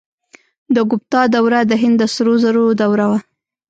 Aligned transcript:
د 0.75 0.77
ګوپتا 0.89 1.21
دوره 1.33 1.61
د 1.69 1.71
هند 1.81 1.95
د 2.01 2.03
سرو 2.13 2.33
زرو 2.43 2.65
دوره 2.81 3.05
وه. 3.11 3.19